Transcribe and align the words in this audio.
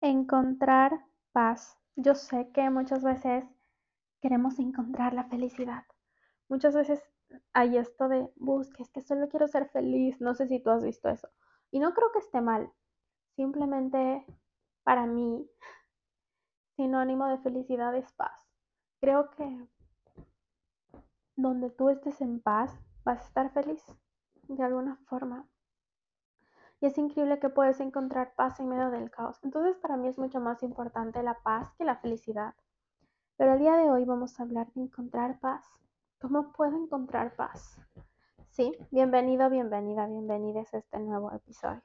Encontrar 0.00 1.04
paz. 1.32 1.76
Yo 1.96 2.14
sé 2.14 2.50
que 2.52 2.70
muchas 2.70 3.02
veces 3.02 3.44
queremos 4.20 4.58
encontrar 4.58 5.12
la 5.12 5.24
felicidad. 5.24 5.84
Muchas 6.48 6.74
veces 6.74 7.02
hay 7.52 7.76
esto 7.76 8.08
de, 8.08 8.30
busques 8.36 8.90
que 8.90 9.00
solo 9.00 9.28
quiero 9.28 9.48
ser 9.48 9.68
feliz. 9.70 10.20
No 10.20 10.34
sé 10.34 10.46
si 10.46 10.60
tú 10.60 10.70
has 10.70 10.84
visto 10.84 11.08
eso. 11.08 11.28
Y 11.70 11.80
no 11.80 11.92
creo 11.94 12.12
que 12.12 12.20
esté 12.20 12.40
mal. 12.40 12.70
Simplemente 13.36 14.24
para 14.84 15.06
mí, 15.06 15.48
sinónimo 16.76 17.26
de 17.26 17.38
felicidad 17.38 17.94
es 17.96 18.10
paz. 18.12 18.48
Creo 19.00 19.30
que 19.30 19.68
donde 21.36 21.70
tú 21.70 21.88
estés 21.88 22.20
en 22.20 22.40
paz, 22.40 22.80
vas 23.04 23.20
a 23.20 23.26
estar 23.26 23.52
feliz 23.52 23.84
de 24.48 24.62
alguna 24.62 24.96
forma. 25.06 25.48
Y 26.80 26.86
es 26.86 26.96
increíble 26.96 27.40
que 27.40 27.48
puedes 27.48 27.80
encontrar 27.80 28.34
paz 28.36 28.60
en 28.60 28.68
medio 28.68 28.90
del 28.90 29.10
caos. 29.10 29.38
Entonces 29.42 29.76
para 29.76 29.96
mí 29.96 30.08
es 30.08 30.18
mucho 30.18 30.40
más 30.40 30.62
importante 30.62 31.22
la 31.22 31.34
paz 31.42 31.72
que 31.76 31.84
la 31.84 31.96
felicidad. 31.96 32.54
Pero 33.36 33.54
el 33.54 33.58
día 33.58 33.76
de 33.76 33.90
hoy 33.90 34.04
vamos 34.04 34.38
a 34.38 34.44
hablar 34.44 34.72
de 34.74 34.82
encontrar 34.82 35.40
paz. 35.40 35.64
¿Cómo 36.20 36.52
puedo 36.52 36.76
encontrar 36.76 37.34
paz? 37.34 37.78
Sí, 38.50 38.72
bienvenido, 38.90 39.50
bienvenida, 39.50 40.06
bienvenidos 40.06 40.72
a 40.74 40.78
este 40.78 40.98
nuevo 40.98 41.30
episodio. 41.32 41.82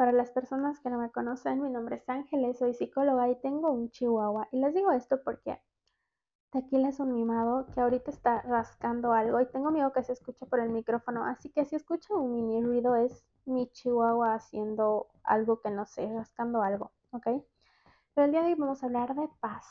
Para 0.00 0.12
las 0.12 0.30
personas 0.30 0.80
que 0.80 0.88
no 0.88 0.96
me 0.96 1.10
conocen, 1.10 1.60
mi 1.60 1.68
nombre 1.68 1.96
es 1.96 2.08
Ángeles, 2.08 2.56
soy 2.56 2.72
psicóloga 2.72 3.28
y 3.28 3.38
tengo 3.38 3.70
un 3.70 3.90
chihuahua. 3.90 4.48
Y 4.50 4.58
les 4.58 4.72
digo 4.72 4.92
esto 4.92 5.22
porque 5.22 5.60
Tequila 6.48 6.88
es 6.88 7.00
un 7.00 7.12
mimado 7.12 7.66
que 7.74 7.82
ahorita 7.82 8.10
está 8.10 8.40
rascando 8.40 9.12
algo 9.12 9.38
y 9.42 9.50
tengo 9.50 9.70
miedo 9.70 9.92
que 9.92 10.02
se 10.02 10.14
escuche 10.14 10.46
por 10.46 10.60
el 10.60 10.70
micrófono, 10.70 11.26
así 11.26 11.50
que 11.50 11.66
si 11.66 11.76
escucho 11.76 12.16
un 12.16 12.32
mini 12.32 12.62
ruido 12.64 12.96
es 12.96 13.26
mi 13.44 13.70
chihuahua 13.72 14.36
haciendo 14.36 15.08
algo 15.22 15.60
que 15.60 15.68
no 15.68 15.84
sé, 15.84 16.10
rascando 16.10 16.62
algo, 16.62 16.92
¿ok? 17.10 17.26
Pero 18.14 18.24
el 18.24 18.30
día 18.30 18.40
de 18.40 18.46
hoy 18.46 18.54
vamos 18.54 18.82
a 18.82 18.86
hablar 18.86 19.14
de 19.14 19.28
paz. 19.40 19.66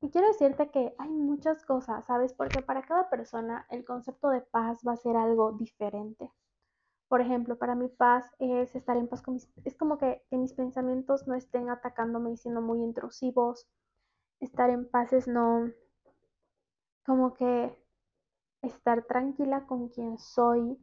Y 0.00 0.10
quiero 0.10 0.26
decirte 0.26 0.72
que 0.72 0.96
hay 0.98 1.10
muchas 1.10 1.64
cosas, 1.64 2.04
¿sabes? 2.06 2.32
Porque 2.32 2.60
para 2.60 2.82
cada 2.82 3.08
persona 3.08 3.68
el 3.70 3.84
concepto 3.84 4.30
de 4.30 4.40
paz 4.40 4.80
va 4.84 4.94
a 4.94 4.96
ser 4.96 5.16
algo 5.16 5.52
diferente. 5.52 6.28
Por 7.08 7.22
ejemplo, 7.22 7.56
para 7.56 7.74
mi 7.74 7.88
paz 7.88 8.30
es 8.38 8.74
estar 8.74 8.96
en 8.96 9.08
paz 9.08 9.22
con 9.22 9.34
mis... 9.34 9.48
Es 9.64 9.74
como 9.74 9.96
que, 9.96 10.22
mis 10.30 10.52
pensamientos 10.52 11.26
no 11.26 11.34
estén 11.34 11.70
atacándome 11.70 12.32
y 12.32 12.36
siendo 12.36 12.60
muy 12.60 12.82
intrusivos. 12.82 13.66
Estar 14.40 14.68
en 14.68 14.88
paz 14.88 15.14
es 15.14 15.26
no... 15.26 15.72
Como 17.06 17.32
que 17.32 17.74
estar 18.60 19.04
tranquila 19.04 19.66
con 19.66 19.88
quien 19.88 20.18
soy, 20.18 20.78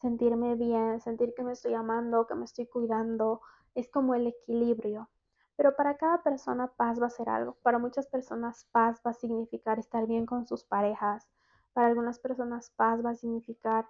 sentirme 0.00 0.54
bien, 0.54 1.00
sentir 1.00 1.34
que 1.34 1.42
me 1.42 1.52
estoy 1.52 1.74
amando, 1.74 2.28
que 2.28 2.36
me 2.36 2.44
estoy 2.44 2.68
cuidando. 2.68 3.40
Es 3.74 3.90
como 3.90 4.14
el 4.14 4.28
equilibrio. 4.28 5.10
Pero 5.56 5.74
para 5.74 5.96
cada 5.96 6.22
persona 6.22 6.68
paz 6.68 7.02
va 7.02 7.06
a 7.06 7.10
ser 7.10 7.28
algo. 7.28 7.56
Para 7.62 7.78
muchas 7.78 8.06
personas 8.06 8.68
paz 8.70 9.00
va 9.04 9.10
a 9.10 9.14
significar 9.14 9.80
estar 9.80 10.06
bien 10.06 10.24
con 10.24 10.46
sus 10.46 10.64
parejas. 10.64 11.28
Para 11.72 11.88
algunas 11.88 12.20
personas 12.20 12.70
paz 12.70 13.04
va 13.04 13.10
a 13.10 13.14
significar 13.16 13.88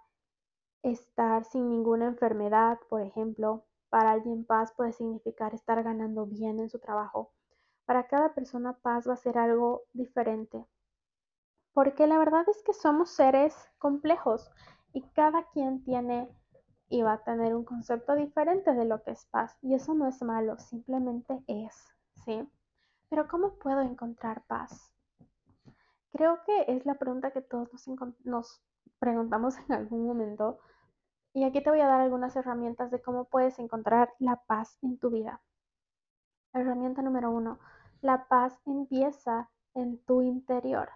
estar 0.85 1.45
sin 1.45 1.69
ninguna 1.69 2.07
enfermedad, 2.07 2.79
por 2.89 3.01
ejemplo. 3.01 3.65
Para 3.89 4.13
alguien 4.13 4.45
paz 4.45 4.73
puede 4.77 4.93
significar 4.93 5.55
estar 5.55 5.83
ganando 5.83 6.27
bien 6.27 6.61
en 6.61 6.69
su 6.69 6.79
trabajo. 6.79 7.33
Para 7.87 8.07
cada 8.07 8.35
persona 8.35 8.75
paz 8.75 9.09
va 9.09 9.15
a 9.15 9.17
ser 9.17 9.39
algo 9.39 9.83
diferente. 9.93 10.65
Porque 11.73 12.07
la 12.07 12.19
verdad 12.19 12.45
es 12.49 12.63
que 12.63 12.73
somos 12.73 13.11
seres 13.11 13.57
complejos 13.79 14.51
y 14.93 15.03
cada 15.11 15.49
quien 15.51 15.83
tiene 15.85 16.29
y 16.89 17.03
va 17.03 17.15
a 17.15 17.25
tener 17.25 17.55
un 17.55 17.65
concepto 17.65 18.15
diferente 18.15 18.73
de 18.75 18.85
lo 18.85 19.03
que 19.03 19.13
es 19.13 19.27
paz. 19.27 19.57
Y 19.63 19.75
eso 19.75 19.95
no 19.95 20.07
es 20.07 20.23
malo, 20.23 20.59
simplemente 20.59 21.43
es, 21.47 21.75
¿sí? 22.25 22.49
Pero 23.09 23.27
¿cómo 23.27 23.55
puedo 23.59 23.81
encontrar 23.81 24.45
paz? 24.47 24.93
Creo 26.13 26.45
que 26.45 26.65
es 26.69 26.87
la 26.87 26.95
pregunta 26.95 27.33
que 27.33 27.43
todos 27.43 27.73
nos, 27.73 27.89
nos 28.25 28.63
preguntamos 29.05 29.59
en 29.69 29.73
algún 29.75 30.07
momento 30.07 30.59
y 31.35 31.45
aquí 31.45 31.63
te 31.63 31.69
voy 31.69 31.81
a 31.81 31.87
dar 31.87 32.01
algunas 32.01 32.35
herramientas 32.37 32.91
de 32.91 33.03
cómo 33.03 33.27
puedes 33.27 33.59
encontrar 33.59 34.15
la 34.19 34.37
paz 34.47 34.79
en 34.81 34.99
tu 34.99 35.11
vida. 35.11 35.43
Herramienta 36.55 37.03
número 37.03 37.31
uno, 37.31 37.59
la 38.01 38.29
paz 38.29 38.59
empieza 38.65 39.51
en 39.75 40.03
tu 40.07 40.23
interior. 40.23 40.89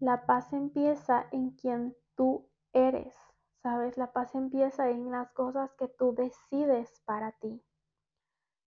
La 0.00 0.26
paz 0.26 0.52
empieza 0.52 1.26
en 1.30 1.50
quien 1.50 1.94
tú 2.16 2.48
eres, 2.72 3.14
¿sabes? 3.62 3.96
La 3.96 4.12
paz 4.12 4.34
empieza 4.34 4.90
en 4.90 5.12
las 5.12 5.30
cosas 5.30 5.72
que 5.74 5.86
tú 5.86 6.12
decides 6.16 7.00
para 7.04 7.30
ti. 7.38 7.62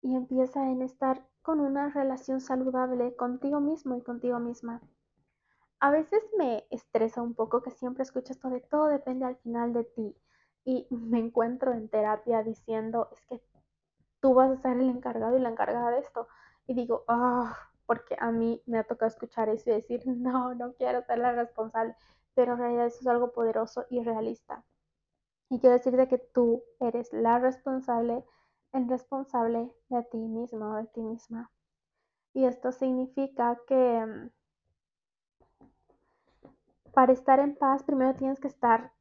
Y 0.03 0.15
empieza 0.15 0.71
en 0.71 0.83
estar 0.83 1.27
con 1.43 1.59
una 1.59 1.89
relación 1.89 2.41
saludable 2.41 3.17
contigo 3.17 3.59
mismo 3.59 3.97
y 3.97 4.03
contigo 4.03 4.39
misma. 4.39 4.83
A 5.81 5.91
veces 5.91 6.23
me 6.37 6.67
estresa 6.71 7.23
un 7.23 7.35
poco 7.35 7.63
que 7.63 7.71
siempre 7.71 8.03
escucho 8.03 8.33
esto 8.33 8.51
de 8.51 8.61
todo 8.61 8.87
depende 8.87 9.25
al 9.27 9.37
final 9.37 9.73
de 9.73 9.85
ti. 9.85 10.17
Y 10.65 10.87
me 10.91 11.19
encuentro 11.19 11.73
en 11.73 11.89
terapia 11.89 12.43
diciendo, 12.43 13.09
es 13.13 13.21
que 13.27 13.41
tú 14.21 14.35
vas 14.35 14.51
a 14.51 14.63
ser 14.63 14.79
el 14.79 14.91
encargado 14.91 15.37
y 15.37 15.41
la 15.41 15.51
encargada 15.51 15.91
de 15.91 16.01
esto. 16.01 16.29
Y 16.67 16.75
digo, 16.75 17.05
ah, 17.09 17.57
porque 17.87 18.17
a 18.19 18.31
mí 18.31 18.63
me 18.67 18.79
ha 18.79 18.85
tocado 18.85 19.09
escuchar 19.09 19.49
eso 19.49 19.71
y 19.71 19.75
decir, 19.75 20.03
no, 20.07 20.55
no 20.55 20.75
quiero 20.75 21.03
ser 21.03 21.19
la 21.19 21.33
responsable. 21.33 21.97
Pero 22.35 22.53
en 22.53 22.59
realidad 22.59 22.87
eso 22.87 23.01
es 23.01 23.07
algo 23.07 23.33
poderoso 23.33 23.87
y 23.91 24.03
realista. 24.03 24.65
Y 25.51 25.61
quiero 25.61 25.75
decirte 25.75 26.09
que 26.09 26.19
tú 26.19 26.63
eres 26.81 27.13
la 27.13 27.39
responsable, 27.39 28.25
el 28.73 28.89
responsable 28.89 29.73
de 29.89 30.03
ti 30.05 30.19
mismo, 30.19 30.77
de 30.77 30.87
ti 30.89 31.01
misma. 31.01 31.51
Y 32.35 32.45
esto 32.45 32.73
significa 32.73 33.59
que 33.67 33.75
mm, 34.07 34.31
para 36.89 37.13
estar 37.13 37.39
en 37.41 37.55
paz, 37.57 37.83
primero 37.83 38.15
tienes 38.15 38.41
que 38.41 38.49
estar 38.49 38.93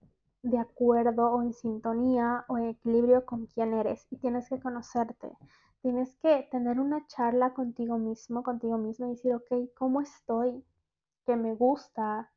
de 0.43 0.59
acuerdo 0.59 1.31
o 1.31 1.41
en 1.41 1.53
sintonía 1.53 2.45
o 2.47 2.57
en 2.57 2.65
equilibrio 2.65 3.25
con 3.25 3.47
quién 3.47 3.73
eres 3.73 4.07
y 4.09 4.17
tienes 4.17 4.49
que 4.49 4.59
conocerte. 4.59 5.37
Tienes 5.81 6.15
que 6.17 6.47
tener 6.51 6.79
una 6.79 7.05
charla 7.07 7.53
contigo 7.53 7.97
mismo, 7.97 8.43
contigo 8.43 8.77
misma 8.77 9.07
y 9.07 9.11
decir, 9.11 9.33
ok, 9.33 9.71
¿cómo 9.75 10.01
estoy? 10.01 10.63
¿Qué 11.25 11.35
me 11.35 11.53
gusta? 11.55 12.31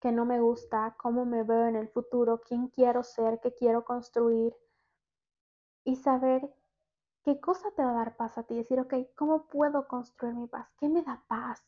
¿Qué 0.00 0.10
no 0.10 0.24
me 0.24 0.40
gusta? 0.40 0.96
¿Cómo 0.98 1.24
me 1.24 1.44
veo 1.44 1.66
en 1.66 1.76
el 1.76 1.88
futuro? 1.88 2.40
¿Quién 2.40 2.68
quiero 2.68 3.02
ser? 3.02 3.40
¿Qué 3.40 3.54
quiero 3.54 3.84
construir? 3.84 4.54
Y 5.84 5.96
saber 5.96 6.52
qué 7.24 7.40
cosa 7.40 7.70
te 7.76 7.84
va 7.84 7.90
a 7.92 7.94
dar 7.94 8.16
paz 8.16 8.36
a 8.38 8.42
ti. 8.42 8.56
Decir, 8.56 8.80
ok, 8.80 8.94
¿cómo 9.16 9.46
puedo 9.46 9.86
construir 9.86 10.34
mi 10.34 10.46
paz? 10.48 10.68
¿Qué 10.78 10.88
me 10.88 11.02
da 11.02 11.22
paz? 11.28 11.62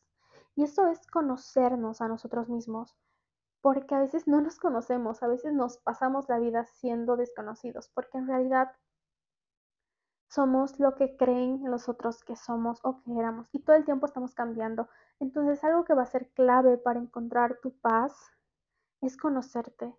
Y 0.55 0.63
eso 0.63 0.87
es 0.87 1.05
conocernos 1.07 2.01
a 2.01 2.07
nosotros 2.07 2.49
mismos, 2.49 2.95
porque 3.61 3.95
a 3.95 3.99
veces 3.99 4.27
no 4.27 4.41
nos 4.41 4.57
conocemos, 4.57 5.21
a 5.23 5.27
veces 5.27 5.53
nos 5.53 5.77
pasamos 5.77 6.29
la 6.29 6.39
vida 6.39 6.65
siendo 6.65 7.17
desconocidos, 7.17 7.89
porque 7.93 8.17
en 8.17 8.27
realidad 8.27 8.71
somos 10.29 10.79
lo 10.79 10.95
que 10.95 11.15
creen 11.15 11.61
los 11.71 11.87
otros 11.87 12.23
que 12.23 12.35
somos 12.35 12.79
o 12.83 13.01
que 13.01 13.17
éramos 13.17 13.47
y 13.53 13.59
todo 13.59 13.75
el 13.75 13.85
tiempo 13.85 14.05
estamos 14.05 14.35
cambiando. 14.35 14.89
Entonces 15.19 15.63
algo 15.63 15.85
que 15.85 15.93
va 15.93 16.03
a 16.03 16.07
ser 16.07 16.29
clave 16.31 16.77
para 16.77 16.99
encontrar 16.99 17.59
tu 17.61 17.71
paz 17.79 18.13
es 19.01 19.17
conocerte, 19.17 19.95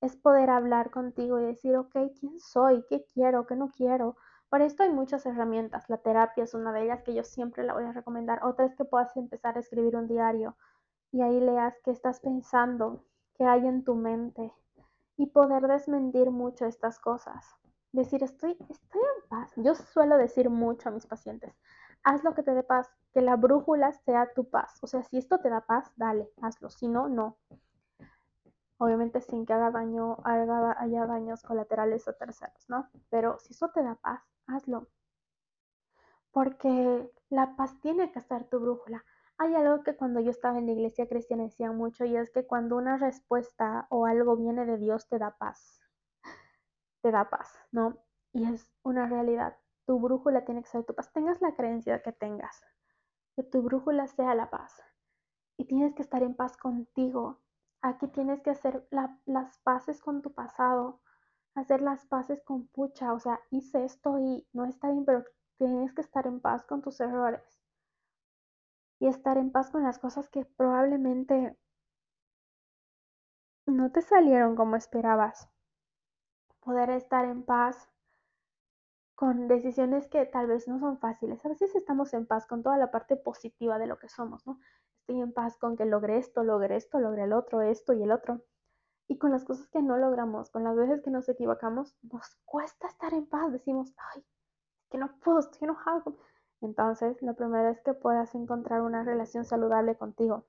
es 0.00 0.16
poder 0.16 0.50
hablar 0.50 0.90
contigo 0.90 1.38
y 1.38 1.44
decir, 1.44 1.76
ok, 1.76 1.94
¿quién 2.18 2.40
soy? 2.40 2.84
¿Qué 2.88 3.04
quiero? 3.12 3.46
¿Qué 3.46 3.56
no 3.56 3.70
quiero? 3.70 4.16
Para 4.54 4.66
esto 4.66 4.84
hay 4.84 4.90
muchas 4.90 5.26
herramientas. 5.26 5.90
La 5.90 5.96
terapia 5.96 6.44
es 6.44 6.54
una 6.54 6.72
de 6.72 6.84
ellas 6.84 7.02
que 7.02 7.12
yo 7.12 7.24
siempre 7.24 7.64
la 7.64 7.74
voy 7.74 7.82
a 7.82 7.92
recomendar. 7.92 8.44
Otra 8.44 8.66
es 8.66 8.76
que 8.76 8.84
puedas 8.84 9.16
empezar 9.16 9.56
a 9.56 9.58
escribir 9.58 9.96
un 9.96 10.06
diario 10.06 10.56
y 11.10 11.22
ahí 11.22 11.40
leas 11.40 11.74
qué 11.84 11.90
estás 11.90 12.20
pensando, 12.20 13.04
qué 13.34 13.46
hay 13.46 13.66
en 13.66 13.82
tu 13.82 13.96
mente 13.96 14.52
y 15.16 15.26
poder 15.26 15.66
desmentir 15.66 16.30
mucho 16.30 16.66
estas 16.66 17.00
cosas. 17.00 17.44
Decir, 17.90 18.22
estoy, 18.22 18.52
estoy 18.52 19.00
en 19.00 19.28
paz. 19.28 19.52
Yo 19.56 19.74
suelo 19.74 20.16
decir 20.18 20.48
mucho 20.50 20.88
a 20.88 20.92
mis 20.92 21.08
pacientes, 21.08 21.52
haz 22.04 22.22
lo 22.22 22.32
que 22.34 22.44
te 22.44 22.54
dé 22.54 22.62
paz, 22.62 22.88
que 23.12 23.22
la 23.22 23.34
brújula 23.34 23.90
sea 23.90 24.32
tu 24.34 24.48
paz. 24.48 24.78
O 24.84 24.86
sea, 24.86 25.02
si 25.02 25.18
esto 25.18 25.40
te 25.40 25.50
da 25.50 25.62
paz, 25.62 25.90
dale, 25.96 26.30
hazlo. 26.40 26.70
Si 26.70 26.86
no, 26.86 27.08
no 27.08 27.38
obviamente 28.78 29.20
sin 29.20 29.46
que 29.46 29.52
haga 29.52 29.70
daño, 29.70 30.18
haya 30.24 31.06
daños 31.06 31.42
colaterales 31.42 32.06
o 32.08 32.12
terceros, 32.12 32.68
¿no? 32.68 32.88
Pero 33.10 33.38
si 33.38 33.52
eso 33.52 33.70
te 33.70 33.82
da 33.82 33.94
paz, 33.94 34.22
hazlo. 34.46 34.88
Porque 36.32 37.10
la 37.30 37.56
paz 37.56 37.80
tiene 37.80 38.12
que 38.12 38.20
ser 38.20 38.44
tu 38.50 38.60
brújula. 38.60 39.06
Hay 39.38 39.54
algo 39.54 39.82
que 39.82 39.96
cuando 39.96 40.20
yo 40.20 40.30
estaba 40.30 40.58
en 40.58 40.66
la 40.66 40.72
iglesia 40.72 41.08
cristiana 41.08 41.44
decía 41.44 41.72
mucho 41.72 42.04
y 42.04 42.14
es 42.14 42.30
que 42.30 42.46
cuando 42.46 42.76
una 42.76 42.98
respuesta 42.98 43.86
o 43.88 44.04
algo 44.04 44.36
viene 44.36 44.66
de 44.66 44.76
Dios 44.76 45.08
te 45.08 45.18
da 45.18 45.38
paz. 45.38 45.80
Te 47.02 47.12
da 47.12 47.30
paz, 47.30 47.56
¿no? 47.70 47.98
Y 48.32 48.52
es 48.52 48.68
una 48.82 49.06
realidad. 49.06 49.56
Tu 49.86 49.98
brújula 50.00 50.44
tiene 50.44 50.62
que 50.62 50.68
ser 50.70 50.84
tu 50.84 50.94
paz. 50.94 51.12
Tengas 51.12 51.40
la 51.40 51.54
creencia 51.54 52.02
que 52.02 52.12
tengas. 52.12 52.64
Que 53.36 53.44
tu 53.44 53.62
brújula 53.62 54.06
sea 54.08 54.34
la 54.34 54.50
paz. 54.50 54.82
y 55.56 55.66
tienes 55.66 55.94
que 55.94 56.02
estar 56.02 56.22
en 56.22 56.34
paz 56.36 56.56
contigo. 56.56 57.40
Aquí 57.82 58.08
tienes 58.08 58.42
que 58.42 58.50
hacer 58.50 58.88
las 59.26 59.58
paces 59.60 60.00
con 60.02 60.22
tu 60.22 60.32
pasado, 60.34 61.00
hacer 61.54 61.80
las 61.82 62.04
paces 62.06 62.42
con 62.42 62.66
pucha, 62.68 63.12
o 63.12 63.20
sea, 63.20 63.40
hice 63.50 63.84
esto 63.84 64.18
y 64.18 64.46
no 64.52 64.64
está 64.64 64.90
bien, 64.90 65.04
pero 65.04 65.24
tienes 65.58 65.92
que 65.92 66.00
estar 66.00 66.26
en 66.26 66.40
paz 66.40 66.64
con 66.66 66.82
tus 66.82 67.00
errores 67.00 67.42
y 68.98 69.06
estar 69.06 69.38
en 69.38 69.50
paz 69.50 69.70
con 69.70 69.82
las 69.82 69.98
cosas 69.98 70.28
que 70.28 70.44
probablemente 70.44 71.56
no 73.66 73.90
te 73.92 74.02
salieron 74.02 74.56
como 74.56 74.76
esperabas. 74.76 75.48
Poder 76.60 76.90
estar 76.90 77.24
en 77.24 77.42
paz 77.42 77.88
con 79.14 79.48
decisiones 79.48 80.08
que 80.08 80.26
tal 80.26 80.46
vez 80.46 80.66
no 80.66 80.78
son 80.80 80.98
fáciles. 80.98 81.44
A 81.44 81.48
veces 81.48 81.74
estamos 81.74 82.14
en 82.14 82.26
paz 82.26 82.46
con 82.46 82.62
toda 82.62 82.76
la 82.78 82.90
parte 82.90 83.16
positiva 83.16 83.78
de 83.78 83.86
lo 83.86 83.98
que 83.98 84.08
somos, 84.08 84.46
¿no? 84.46 84.58
Estoy 85.00 85.20
en 85.20 85.32
paz 85.32 85.56
con 85.58 85.76
que 85.76 85.84
logré 85.84 86.18
esto, 86.18 86.42
logré 86.42 86.76
esto, 86.76 86.98
logré 86.98 87.24
el 87.24 87.32
otro, 87.32 87.60
esto 87.60 87.92
y 87.92 88.02
el 88.02 88.10
otro. 88.10 88.42
Y 89.06 89.18
con 89.18 89.32
las 89.32 89.44
cosas 89.44 89.68
que 89.68 89.82
no 89.82 89.96
logramos, 89.98 90.50
con 90.50 90.64
las 90.64 90.76
veces 90.76 91.02
que 91.02 91.10
nos 91.10 91.28
equivocamos, 91.28 91.94
nos 92.02 92.36
cuesta 92.44 92.88
estar 92.88 93.12
en 93.12 93.26
paz. 93.26 93.52
Decimos, 93.52 93.94
ay, 94.14 94.24
que 94.90 94.98
no 94.98 95.18
puedo, 95.18 95.40
estoy 95.40 95.64
enojado. 95.64 96.16
Entonces, 96.60 97.20
lo 97.20 97.34
primero 97.34 97.68
es 97.68 97.80
que 97.82 97.92
puedas 97.92 98.34
encontrar 98.34 98.80
una 98.80 99.04
relación 99.04 99.44
saludable 99.44 99.96
contigo. 99.96 100.46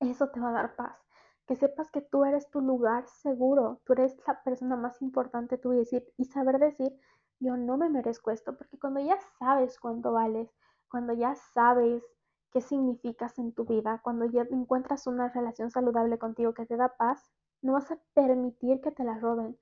Eso 0.00 0.28
te 0.28 0.40
va 0.40 0.50
a 0.50 0.52
dar 0.52 0.76
paz. 0.76 0.98
Que 1.46 1.56
sepas 1.56 1.90
que 1.90 2.02
tú 2.02 2.24
eres 2.24 2.50
tu 2.50 2.60
lugar 2.60 3.06
seguro, 3.06 3.80
tú 3.84 3.94
eres 3.94 4.16
la 4.26 4.42
persona 4.42 4.76
más 4.76 5.00
importante, 5.00 5.56
tú 5.56 5.70
decir 5.70 6.04
y 6.18 6.26
saber 6.26 6.58
decir, 6.58 6.98
yo 7.38 7.56
no 7.56 7.76
me 7.76 7.88
merezco 7.88 8.30
esto, 8.30 8.56
porque 8.56 8.78
cuando 8.78 9.00
ya 9.00 9.18
sabes 9.38 9.78
cuánto 9.78 10.12
vales, 10.12 10.50
cuando 10.90 11.12
ya 11.12 11.34
sabes 11.34 12.02
qué 12.50 12.60
significas 12.60 13.38
en 13.38 13.52
tu 13.52 13.64
vida, 13.64 14.00
cuando 14.02 14.24
ya 14.26 14.42
encuentras 14.50 15.06
una 15.06 15.28
relación 15.28 15.70
saludable 15.70 16.18
contigo 16.18 16.54
que 16.54 16.66
te 16.66 16.76
da 16.76 16.96
paz, 16.96 17.30
no 17.66 17.74
vas 17.74 17.90
a 17.90 17.98
permitir 18.14 18.80
que 18.80 18.92
te 18.92 19.04
la 19.04 19.18
roben. 19.18 19.58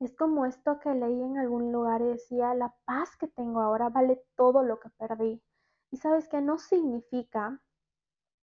Es 0.00 0.14
como 0.14 0.44
esto 0.44 0.78
que 0.80 0.94
leí 0.94 1.22
en 1.22 1.38
algún 1.38 1.72
lugar 1.72 2.02
y 2.02 2.08
decía, 2.08 2.54
la 2.54 2.74
paz 2.84 3.16
que 3.16 3.28
tengo 3.28 3.60
ahora 3.60 3.88
vale 3.88 4.22
todo 4.36 4.62
lo 4.62 4.78
que 4.78 4.90
perdí. 4.90 5.42
Y 5.90 5.96
sabes 5.96 6.28
que 6.28 6.42
no 6.42 6.58
significa 6.58 7.62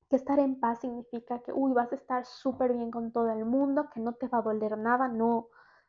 que 0.09 0.17
estar 0.17 0.39
en 0.39 0.59
paz 0.59 0.81
significa 0.81 1.39
que, 1.39 1.53
uy, 1.53 1.71
vas 1.73 1.91
a 1.91 1.95
estar 1.95 2.25
súper 2.25 2.73
bien 2.73 2.91
con 2.91 3.11
todo 3.11 3.31
el 3.31 3.45
mundo, 3.45 3.89
que 3.93 3.99
no 3.99 4.13
te 4.13 4.27
va 4.27 4.39
a 4.39 4.43
doler 4.43 4.77
nada, 4.77 5.07
no. 5.07 5.47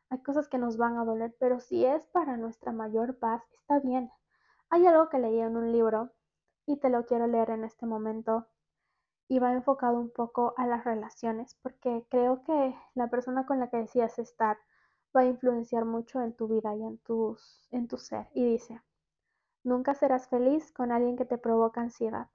Hay 0.09 0.21
cosas 0.23 0.47
que 0.47 0.57
nos 0.57 0.77
van 0.77 0.97
a 0.97 1.05
doler, 1.05 1.35
pero 1.39 1.59
si 1.59 1.85
es 1.85 2.05
para 2.07 2.37
nuestra 2.37 2.71
mayor 2.71 3.17
paz, 3.19 3.43
está 3.51 3.79
bien. 3.79 4.09
Hay 4.69 4.85
algo 4.87 5.09
que 5.09 5.19
leí 5.19 5.39
en 5.39 5.57
un 5.57 5.71
libro 5.71 6.11
y 6.65 6.77
te 6.77 6.89
lo 6.89 7.05
quiero 7.05 7.27
leer 7.27 7.49
en 7.49 7.65
este 7.65 7.85
momento 7.85 8.47
y 9.31 9.39
va 9.39 9.53
enfocado 9.53 9.97
un 9.97 10.09
poco 10.09 10.53
a 10.57 10.67
las 10.67 10.83
relaciones, 10.83 11.55
porque 11.61 12.05
creo 12.09 12.43
que 12.43 12.75
la 12.95 13.07
persona 13.09 13.45
con 13.45 13.61
la 13.61 13.69
que 13.69 13.77
decías 13.77 14.19
estar 14.19 14.57
va 15.15 15.21
a 15.21 15.25
influenciar 15.25 15.85
mucho 15.85 16.21
en 16.21 16.33
tu 16.33 16.49
vida 16.49 16.75
y 16.75 16.83
en, 16.83 16.97
tus, 16.97 17.65
en 17.71 17.87
tu 17.87 17.97
ser. 17.97 18.27
Y 18.33 18.43
dice, 18.43 18.81
nunca 19.63 19.93
serás 19.93 20.27
feliz 20.27 20.73
con 20.73 20.91
alguien 20.91 21.15
que 21.15 21.23
te 21.23 21.37
provoca 21.37 21.79
ansiedad, 21.79 22.27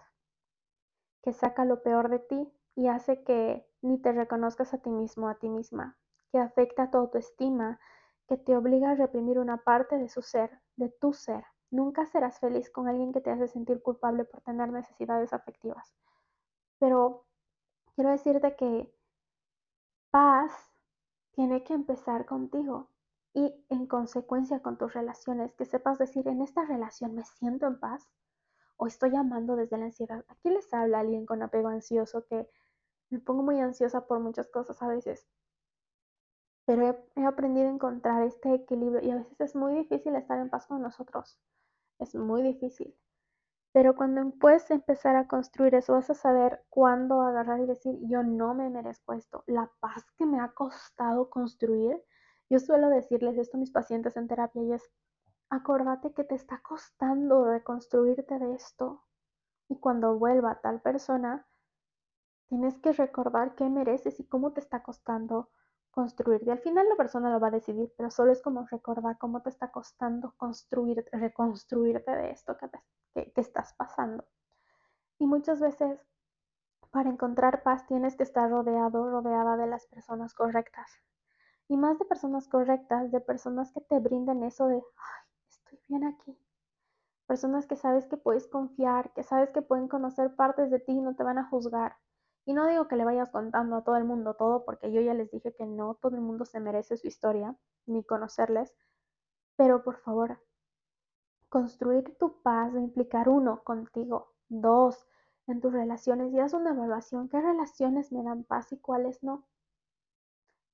que 1.22 1.34
saca 1.34 1.66
lo 1.66 1.82
peor 1.82 2.08
de 2.08 2.18
ti 2.18 2.50
y 2.74 2.88
hace 2.88 3.22
que 3.24 3.68
ni 3.82 3.98
te 3.98 4.12
reconozcas 4.12 4.72
a 4.72 4.78
ti 4.78 4.88
mismo, 4.88 5.28
a 5.28 5.34
ti 5.34 5.50
misma, 5.50 5.98
que 6.32 6.38
afecta 6.38 6.90
tu 6.90 6.96
autoestima, 6.96 7.78
que 8.26 8.38
te 8.38 8.56
obliga 8.56 8.92
a 8.92 8.94
reprimir 8.94 9.38
una 9.38 9.58
parte 9.58 9.98
de 9.98 10.08
su 10.08 10.22
ser, 10.22 10.50
de 10.76 10.88
tu 10.88 11.12
ser. 11.12 11.44
Nunca 11.70 12.06
serás 12.06 12.40
feliz 12.40 12.70
con 12.70 12.88
alguien 12.88 13.12
que 13.12 13.20
te 13.20 13.30
hace 13.30 13.48
sentir 13.48 13.82
culpable 13.82 14.24
por 14.24 14.40
tener 14.40 14.72
necesidades 14.72 15.34
afectivas. 15.34 15.94
Pero 16.78 17.24
quiero 17.94 18.10
decirte 18.10 18.56
que 18.56 18.92
paz 20.10 20.52
tiene 21.32 21.64
que 21.64 21.74
empezar 21.74 22.26
contigo 22.26 22.90
y 23.34 23.54
en 23.68 23.86
consecuencia 23.86 24.62
con 24.62 24.78
tus 24.78 24.94
relaciones, 24.94 25.54
que 25.54 25.66
sepas 25.66 25.98
decir, 25.98 26.26
en 26.28 26.40
esta 26.40 26.64
relación 26.64 27.14
me 27.14 27.24
siento 27.24 27.66
en 27.66 27.78
paz 27.78 28.08
o 28.76 28.86
estoy 28.86 29.14
amando 29.14 29.56
desde 29.56 29.78
la 29.78 29.86
ansiedad. 29.86 30.24
Aquí 30.28 30.50
les 30.50 30.72
habla 30.72 31.00
alguien 31.00 31.26
con 31.26 31.42
apego 31.42 31.68
ansioso 31.68 32.26
que 32.26 32.48
me 33.10 33.18
pongo 33.18 33.42
muy 33.42 33.60
ansiosa 33.60 34.06
por 34.06 34.20
muchas 34.20 34.48
cosas 34.48 34.82
a 34.82 34.88
veces, 34.88 35.28
pero 36.66 36.98
he, 37.14 37.24
aprendido 37.24 37.68
a 37.68 37.72
encontrar 37.72 38.22
este 38.24 38.52
equilibrio 38.54 39.00
y 39.02 39.10
a 39.10 39.16
veces 39.16 39.40
es 39.40 39.54
muy 39.54 39.74
difícil 39.74 40.16
estar 40.16 40.38
en 40.40 40.50
paz 40.50 40.66
con 40.66 40.82
nosotros. 40.82 41.38
Es 41.98 42.14
muy 42.14 42.42
difícil. 42.42 42.94
Pero 43.76 43.94
cuando 43.94 44.30
puedes 44.30 44.70
empezar 44.70 45.16
a 45.16 45.28
construir 45.28 45.74
eso, 45.74 45.92
vas 45.92 46.08
a 46.08 46.14
saber 46.14 46.64
cuándo 46.70 47.20
agarrar 47.20 47.60
y 47.60 47.66
decir, 47.66 47.94
yo 48.08 48.22
no 48.22 48.54
me 48.54 48.70
merezco 48.70 49.12
esto. 49.12 49.44
La 49.46 49.70
paz 49.80 50.02
que 50.16 50.24
me 50.24 50.40
ha 50.40 50.48
costado 50.54 51.28
construir, 51.28 52.02
yo 52.48 52.58
suelo 52.58 52.88
decirles 52.88 53.36
esto 53.36 53.58
a 53.58 53.60
mis 53.60 53.70
pacientes 53.70 54.16
en 54.16 54.28
terapia 54.28 54.62
y 54.62 54.72
es, 54.72 54.90
acordate 55.50 56.14
que 56.14 56.24
te 56.24 56.34
está 56.34 56.62
costando 56.62 57.44
reconstruirte 57.44 58.38
de 58.38 58.54
esto. 58.54 59.04
Y 59.68 59.78
cuando 59.78 60.18
vuelva 60.18 60.58
tal 60.62 60.80
persona, 60.80 61.46
tienes 62.48 62.78
que 62.78 62.94
recordar 62.94 63.56
qué 63.56 63.68
mereces 63.68 64.18
y 64.20 64.24
cómo 64.26 64.54
te 64.54 64.60
está 64.60 64.82
costando 64.82 65.50
construirte. 65.96 66.52
Al 66.52 66.58
final 66.58 66.86
la 66.90 66.94
persona 66.94 67.32
lo 67.32 67.40
va 67.40 67.48
a 67.48 67.52
decidir, 67.58 67.90
pero 67.96 68.10
solo 68.10 68.30
es 68.30 68.42
como 68.42 68.66
recordar 68.70 69.16
cómo 69.16 69.40
te 69.40 69.48
está 69.48 69.70
costando 69.70 70.34
construir, 70.36 71.06
reconstruirte 71.10 72.10
de 72.10 72.30
esto 72.32 72.54
que 72.58 73.24
te 73.24 73.40
estás 73.40 73.72
pasando. 73.72 74.26
Y 75.18 75.26
muchas 75.26 75.58
veces 75.58 75.98
para 76.90 77.08
encontrar 77.08 77.62
paz 77.62 77.86
tienes 77.86 78.14
que 78.14 78.24
estar 78.24 78.50
rodeado, 78.50 79.10
rodeada 79.10 79.56
de 79.56 79.66
las 79.66 79.86
personas 79.86 80.34
correctas. 80.34 80.90
Y 81.66 81.78
más 81.78 81.98
de 81.98 82.04
personas 82.04 82.46
correctas, 82.46 83.10
de 83.10 83.20
personas 83.20 83.72
que 83.72 83.80
te 83.80 83.98
brinden 83.98 84.42
eso 84.42 84.66
de, 84.68 84.76
ay, 84.76 85.24
estoy 85.48 85.80
bien 85.88 86.04
aquí. 86.04 86.38
Personas 87.26 87.66
que 87.66 87.76
sabes 87.76 88.06
que 88.06 88.18
puedes 88.18 88.46
confiar, 88.48 89.14
que 89.14 89.22
sabes 89.22 89.50
que 89.50 89.62
pueden 89.62 89.88
conocer 89.88 90.36
partes 90.36 90.70
de 90.70 90.78
ti 90.78 90.92
y 90.92 91.00
no 91.00 91.16
te 91.16 91.24
van 91.24 91.38
a 91.38 91.48
juzgar. 91.48 91.96
Y 92.46 92.54
no 92.54 92.66
digo 92.66 92.88
que 92.88 92.96
le 92.96 93.04
vayas 93.04 93.30
contando 93.30 93.76
a 93.76 93.84
todo 93.84 93.96
el 93.96 94.04
mundo 94.04 94.32
todo, 94.34 94.64
porque 94.64 94.90
yo 94.90 95.02
ya 95.02 95.12
les 95.12 95.30
dije 95.30 95.52
que 95.52 95.66
no 95.66 95.96
todo 95.96 96.16
el 96.16 96.22
mundo 96.22 96.46
se 96.46 96.60
merece 96.60 96.96
su 96.96 97.06
historia, 97.06 97.54
ni 97.84 98.02
conocerles. 98.02 98.74
Pero 99.56 99.84
por 99.84 99.98
favor, 99.98 100.38
Construir 101.48 102.16
tu 102.18 102.42
paz 102.42 102.74
va 102.74 102.78
a 102.78 102.82
implicar 102.82 103.28
uno, 103.28 103.62
contigo, 103.62 104.34
dos, 104.48 105.06
en 105.46 105.60
tus 105.60 105.72
relaciones 105.72 106.32
y 106.32 106.40
haz 106.40 106.52
una 106.54 106.70
evaluación. 106.70 107.28
¿Qué 107.28 107.40
relaciones 107.40 108.10
me 108.10 108.22
dan 108.24 108.44
paz 108.44 108.72
y 108.72 108.78
cuáles 108.78 109.22
no? 109.22 109.46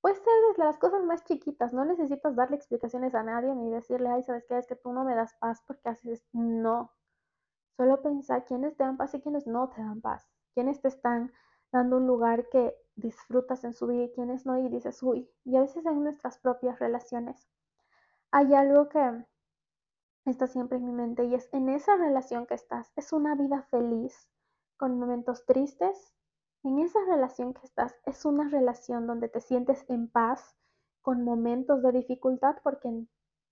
Puede 0.01 0.17
ser 0.17 0.33
desde 0.49 0.65
las 0.65 0.79
cosas 0.79 1.05
más 1.05 1.25
chiquitas, 1.25 1.73
no 1.73 1.85
necesitas 1.85 2.35
darle 2.35 2.57
explicaciones 2.57 3.15
a 3.15 3.23
nadie 3.23 3.55
ni 3.55 3.71
decirle, 3.71 4.09
ay, 4.09 4.23
¿sabes 4.23 4.45
qué? 4.49 4.59
Es 4.59 4.67
que 4.67 4.75
tú 4.75 4.93
no 4.93 5.05
me 5.05 5.15
das 5.15 5.35
paz 5.35 5.63
porque 5.67 5.91
haces, 5.91 6.25
no. 6.33 6.91
Solo 7.77 8.03
pensar 8.03 8.45
quiénes 8.45 8.77
te 8.77 8.83
dan 8.83 8.97
paz 8.97 9.15
y 9.15 9.21
quiénes 9.21 9.47
no 9.47 9.69
te 9.69 9.83
dan 9.83 10.01
paz. 10.01 10.29
Quiénes 10.55 10.81
te 10.81 10.89
están 10.89 11.33
dando 11.73 11.97
un 11.97 12.07
lugar 12.07 12.49
que 12.51 12.77
disfrutas 12.97 13.65
en 13.65 13.73
su 13.73 13.87
vida 13.87 14.05
y 14.05 14.13
quiénes 14.13 14.45
no 14.47 14.59
y 14.59 14.69
dices, 14.69 15.03
uy, 15.03 15.29
y 15.45 15.57
a 15.57 15.63
veces 15.63 15.85
en 15.87 16.05
nuestras 16.05 16.39
propias 16.39 16.79
relaciones. 16.79 17.49
Hay 18.31 18.55
algo 18.55 18.89
que 18.89 19.25
está 20.27 20.47
siempre 20.47 20.79
en 20.79 20.85
mi 20.85 20.93
mente 20.93 21.25
y 21.25 21.35
es 21.35 21.49
en 21.53 21.69
esa 21.69 21.97
relación 21.97 22.47
que 22.47 22.55
estás. 22.55 22.93
Es 22.97 23.13
una 23.13 23.35
vida 23.35 23.63
feliz 23.71 24.29
con 24.77 24.99
momentos 24.99 25.45
tristes. 25.47 26.13
En 26.63 26.79
esa 26.79 27.01
relación 27.07 27.55
que 27.55 27.67
estás 27.67 27.95
es 28.05 28.25
una 28.25 28.49
relación 28.49 29.07
donde 29.07 29.29
te 29.29 29.41
sientes 29.41 29.85
en 29.89 30.09
paz 30.09 30.57
con 31.01 31.25
momentos 31.25 31.83
de 31.83 31.93
dificultad 31.93 32.57
porque 32.63 33.07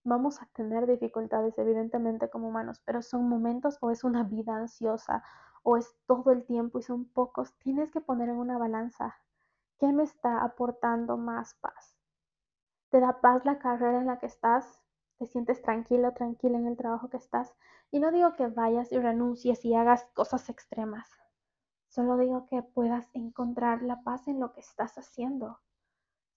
vamos 0.04 0.40
a 0.40 0.46
tener 0.54 0.86
dificultades 0.86 1.58
evidentemente 1.58 2.30
como 2.30 2.48
humanos, 2.48 2.80
pero 2.84 3.02
son 3.02 3.28
momentos 3.28 3.78
o 3.80 3.90
es 3.90 4.04
una 4.04 4.22
vida 4.22 4.54
ansiosa 4.54 5.22
o 5.62 5.76
es 5.76 5.94
todo 6.06 6.30
el 6.32 6.44
tiempo 6.44 6.78
y 6.78 6.82
son 6.82 7.04
pocos. 7.04 7.54
Tienes 7.58 7.90
que 7.90 8.00
poner 8.00 8.28
en 8.28 8.36
una 8.36 8.58
balanza 8.58 9.16
qué 9.78 9.92
me 9.92 10.02
está 10.02 10.42
aportando 10.42 11.16
más 11.16 11.54
paz. 11.54 11.96
¿Te 12.90 13.00
da 13.00 13.20
paz 13.20 13.44
la 13.44 13.58
carrera 13.58 13.98
en 13.98 14.06
la 14.06 14.18
que 14.18 14.26
estás? 14.26 14.82
te 15.20 15.26
sientes 15.26 15.60
tranquilo, 15.60 16.14
tranquila 16.14 16.56
en 16.56 16.66
el 16.66 16.78
trabajo 16.78 17.10
que 17.10 17.18
estás. 17.18 17.54
Y 17.90 18.00
no 18.00 18.10
digo 18.10 18.36
que 18.36 18.46
vayas 18.46 18.90
y 18.90 18.98
renuncies 18.98 19.62
y 19.66 19.74
hagas 19.74 20.06
cosas 20.14 20.48
extremas. 20.48 21.10
Solo 21.88 22.16
digo 22.16 22.46
que 22.46 22.62
puedas 22.62 23.06
encontrar 23.12 23.82
la 23.82 24.02
paz 24.02 24.28
en 24.28 24.40
lo 24.40 24.54
que 24.54 24.60
estás 24.60 24.96
haciendo. 24.96 25.58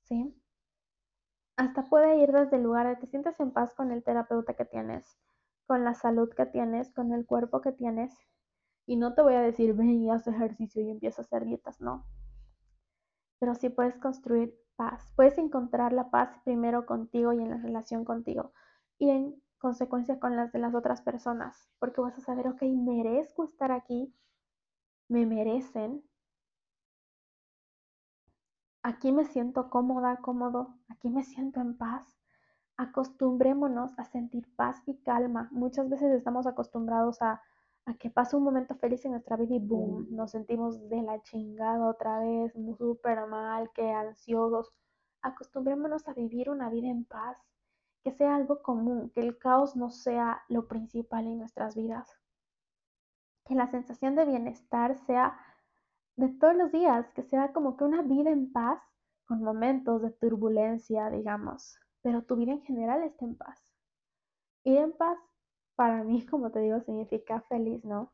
¿Sí? 0.01 0.37
Hasta 1.55 1.83
puede 1.83 2.17
ir 2.17 2.33
desde 2.33 2.57
el 2.57 2.63
lugar 2.63 2.87
de 2.87 2.97
te 2.97 3.07
sientes 3.07 3.39
en 3.39 3.51
paz 3.51 3.73
con 3.73 3.89
el 3.89 4.03
terapeuta 4.03 4.53
que 4.53 4.65
tienes, 4.65 5.17
con 5.65 5.85
la 5.85 5.93
salud 5.93 6.29
que 6.35 6.45
tienes, 6.45 6.91
con 6.91 7.13
el 7.13 7.25
cuerpo 7.25 7.61
que 7.61 7.71
tienes. 7.71 8.13
Y 8.85 8.97
no 8.97 9.13
te 9.13 9.21
voy 9.21 9.35
a 9.35 9.41
decir, 9.41 9.73
ven 9.73 10.01
y 10.01 10.09
haz 10.09 10.27
ejercicio 10.27 10.81
y 10.81 10.89
empieza 10.89 11.21
a 11.21 11.25
hacer 11.25 11.45
dietas, 11.45 11.79
no. 11.79 12.05
Pero 13.39 13.55
sí 13.55 13.69
puedes 13.69 13.97
construir 13.97 14.57
paz. 14.75 15.13
Puedes 15.15 15.37
encontrar 15.37 15.93
la 15.93 16.09
paz 16.09 16.37
primero 16.43 16.85
contigo 16.85 17.33
y 17.33 17.39
en 17.41 17.49
la 17.49 17.57
relación 17.57 18.05
contigo 18.05 18.51
y 18.97 19.09
en 19.09 19.41
consecuencia 19.57 20.19
con 20.19 20.35
las 20.35 20.51
de 20.51 20.59
las 20.59 20.75
otras 20.75 21.01
personas, 21.01 21.69
porque 21.79 22.01
vas 22.01 22.17
a 22.17 22.21
saber, 22.21 22.47
ok, 22.47 22.63
merezco 22.63 23.45
estar 23.45 23.71
aquí, 23.71 24.13
me 25.07 25.25
merecen, 25.25 26.03
aquí 28.81 29.13
me 29.13 29.25
siento 29.25 29.69
cómoda, 29.69 30.17
cómodo, 30.17 30.75
aquí 30.89 31.09
me 31.09 31.23
siento 31.23 31.61
en 31.61 31.77
paz. 31.77 32.17
Acostumbrémonos 32.75 33.97
a 33.97 34.03
sentir 34.03 34.53
paz 34.55 34.81
y 34.85 34.97
calma. 34.97 35.47
Muchas 35.51 35.89
veces 35.89 36.11
estamos 36.11 36.47
acostumbrados 36.47 37.21
a, 37.21 37.41
a 37.85 37.93
que 37.95 38.09
pase 38.09 38.35
un 38.35 38.43
momento 38.43 38.75
feliz 38.75 39.03
en 39.05 39.11
nuestra 39.11 39.35
vida 39.35 39.55
y 39.55 39.59
boom, 39.59 40.07
nos 40.11 40.31
sentimos 40.31 40.89
de 40.89 41.01
la 41.01 41.21
chingada 41.21 41.87
otra 41.87 42.19
vez, 42.19 42.53
súper 42.77 43.27
mal, 43.27 43.71
que 43.73 43.91
ansiosos. 43.91 44.71
Acostumbrémonos 45.21 46.07
a 46.07 46.13
vivir 46.13 46.49
una 46.49 46.69
vida 46.69 46.87
en 46.87 47.05
paz, 47.05 47.37
que 48.03 48.11
sea 48.11 48.35
algo 48.35 48.61
común, 48.61 49.09
que 49.11 49.21
el 49.21 49.37
caos 49.37 49.75
no 49.75 49.89
sea 49.89 50.43
lo 50.49 50.67
principal 50.67 51.27
en 51.27 51.39
nuestras 51.39 51.75
vidas. 51.75 52.09
Que 53.45 53.55
la 53.55 53.67
sensación 53.67 54.15
de 54.15 54.25
bienestar 54.25 54.97
sea 55.05 55.37
de 56.15 56.29
todos 56.29 56.55
los 56.55 56.71
días, 56.71 57.09
que 57.13 57.23
sea 57.23 57.51
como 57.53 57.75
que 57.75 57.83
una 57.83 58.01
vida 58.01 58.29
en 58.29 58.51
paz 58.51 58.81
con 59.25 59.41
momentos 59.41 60.01
de 60.01 60.11
turbulencia, 60.11 61.09
digamos, 61.09 61.79
pero 62.01 62.23
tu 62.23 62.35
vida 62.35 62.51
en 62.51 62.61
general 62.61 63.03
esté 63.03 63.25
en 63.25 63.35
paz. 63.35 63.65
Ir 64.63 64.77
en 64.77 64.93
paz, 64.93 65.17
para 65.75 66.03
mí, 66.03 66.25
como 66.27 66.51
te 66.51 66.59
digo, 66.59 66.79
significa 66.81 67.41
feliz, 67.41 67.83
¿no? 67.85 68.11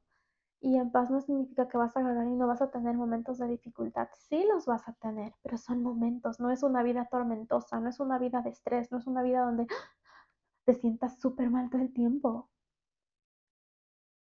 Y 0.61 0.77
en 0.77 0.91
paz 0.91 1.09
no 1.09 1.21
significa 1.21 1.69
que 1.69 1.77
vas 1.77 1.95
a 1.95 2.01
ganar 2.01 2.27
y 2.27 2.35
no 2.35 2.47
vas 2.47 2.61
a 2.61 2.69
tener 2.71 2.95
momentos 2.95 3.37
de 3.37 3.47
dificultad. 3.47 4.09
Sí 4.29 4.43
los 4.45 4.65
vas 4.65 4.87
a 4.89 4.93
tener, 4.93 5.33
pero 5.41 5.57
son 5.57 5.81
momentos. 5.81 6.39
No 6.39 6.51
es 6.51 6.63
una 6.63 6.83
vida 6.83 7.07
tormentosa, 7.09 7.79
no 7.79 7.89
es 7.89 7.99
una 7.99 8.19
vida 8.19 8.41
de 8.41 8.49
estrés, 8.49 8.91
no 8.91 8.97
es 8.97 9.07
una 9.07 9.21
vida 9.23 9.41
donde 9.41 9.67
te 10.65 10.73
sientas 10.75 11.19
súper 11.19 11.49
mal 11.49 11.69
todo 11.69 11.81
el 11.81 11.93
tiempo. 11.93 12.49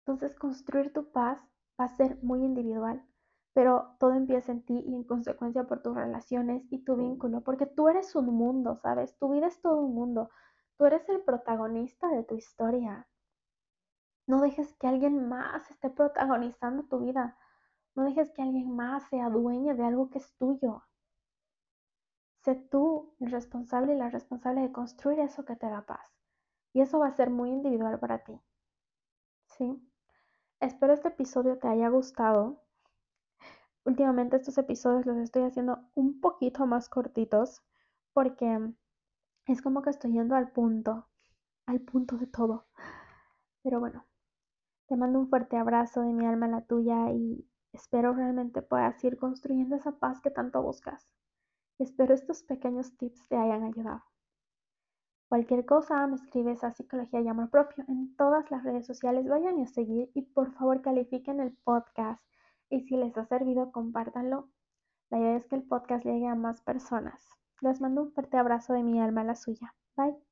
Entonces, 0.05 0.39
construir 0.39 0.93
tu 0.93 1.11
paz 1.11 1.39
va 1.81 1.85
a 1.85 1.97
ser 1.97 2.19
muy 2.23 2.45
individual, 2.45 3.03
pero 3.53 3.97
todo 3.99 4.15
empieza 4.15 4.53
en 4.53 4.63
ti 4.63 4.83
y 4.87 4.95
en 4.95 5.05
consecuencia 5.05 5.65
por 5.65 5.83
tus 5.83 5.95
relaciones 5.95 6.65
y 6.71 6.85
tu 6.85 6.97
vínculo, 6.97 7.43
porque 7.43 7.67
tú 7.67 7.89
eres 7.89 8.15
un 8.15 8.27
mundo, 8.27 8.77
¿sabes? 8.83 9.17
Tu 9.19 9.31
vida 9.31 9.47
es 9.47 9.61
todo 9.61 9.81
un 9.81 9.95
mundo. 9.95 10.31
Tú 10.79 10.85
eres 10.87 11.09
el 11.09 11.21
protagonista 11.23 12.09
de 12.09 12.25
tu 12.25 12.35
historia. 12.35 13.07
No 14.31 14.41
dejes 14.41 14.73
que 14.75 14.87
alguien 14.87 15.29
más 15.29 15.69
esté 15.73 15.91
protagonizando 15.91 16.85
tu 16.85 17.01
vida. 17.01 17.37
No 17.97 18.05
dejes 18.05 18.31
que 18.31 18.43
alguien 18.43 18.77
más 18.77 19.03
sea 19.09 19.29
dueño 19.29 19.75
de 19.75 19.85
algo 19.85 20.09
que 20.09 20.19
es 20.19 20.33
tuyo. 20.37 20.85
Sé 22.45 22.55
tú 22.55 23.13
el 23.19 23.33
responsable 23.33 23.95
y 23.95 23.99
la 23.99 24.09
responsable 24.09 24.61
de 24.61 24.71
construir 24.71 25.19
eso 25.19 25.45
que 25.45 25.57
te 25.57 25.69
da 25.69 25.85
paz. 25.85 26.15
Y 26.73 26.81
eso 26.81 27.01
va 27.01 27.09
a 27.09 27.17
ser 27.17 27.29
muy 27.29 27.51
individual 27.51 27.99
para 27.99 28.23
ti. 28.23 28.41
¿Sí? 29.47 29.85
Espero 30.61 30.93
este 30.93 31.09
episodio 31.09 31.59
te 31.59 31.67
haya 31.67 31.89
gustado. 31.89 32.63
Últimamente 33.85 34.37
estos 34.37 34.57
episodios 34.59 35.07
los 35.07 35.17
estoy 35.17 35.43
haciendo 35.43 35.91
un 35.97 36.21
poquito 36.21 36.67
más 36.67 36.89
cortitos 36.89 37.65
porque 38.13 38.75
es 39.47 39.61
como 39.61 39.83
que 39.83 39.91
estoy 39.91 40.13
yendo 40.13 40.37
al 40.37 40.53
punto, 40.53 41.09
al 41.67 41.81
punto 41.81 42.17
de 42.17 42.29
todo. 42.29 42.69
Pero 43.65 43.81
bueno, 43.81 44.05
te 44.91 44.97
mando 44.97 45.21
un 45.21 45.29
fuerte 45.29 45.57
abrazo 45.57 46.01
de 46.01 46.13
mi 46.13 46.27
alma 46.27 46.47
a 46.47 46.49
la 46.49 46.61
tuya 46.63 47.13
y 47.13 47.47
espero 47.73 48.13
realmente 48.13 48.61
puedas 48.61 49.03
ir 49.05 49.17
construyendo 49.19 49.77
esa 49.77 49.93
paz 49.93 50.21
que 50.21 50.33
tanto 50.33 50.61
buscas. 50.63 51.09
espero 51.79 52.13
estos 52.13 52.43
pequeños 52.43 52.97
tips 52.97 53.29
te 53.29 53.37
hayan 53.37 53.63
ayudado. 53.63 54.03
Cualquier 55.29 55.65
cosa 55.65 56.05
me 56.09 56.17
escribes 56.17 56.65
a 56.65 56.73
Psicología 56.73 57.21
y 57.21 57.29
Amor 57.29 57.51
Propio 57.51 57.85
en 57.87 58.17
todas 58.17 58.51
las 58.51 58.65
redes 58.65 58.85
sociales. 58.85 59.29
Vayan 59.29 59.61
a 59.61 59.67
seguir 59.69 60.11
y 60.13 60.23
por 60.23 60.51
favor 60.55 60.83
califiquen 60.83 61.39
el 61.39 61.53
podcast. 61.53 62.27
Y 62.69 62.81
si 62.81 62.97
les 62.97 63.17
ha 63.17 63.25
servido, 63.27 63.71
compártanlo. 63.71 64.49
La 65.09 65.21
idea 65.21 65.37
es 65.37 65.47
que 65.47 65.55
el 65.55 65.63
podcast 65.63 66.05
llegue 66.05 66.27
a 66.27 66.35
más 66.35 66.63
personas. 66.63 67.25
Les 67.61 67.81
mando 67.81 68.03
un 68.03 68.13
fuerte 68.13 68.39
abrazo 68.39 68.73
de 68.73 68.83
mi 68.83 69.01
alma 69.01 69.21
a 69.21 69.25
la 69.25 69.37
suya. 69.37 69.73
Bye. 69.97 70.30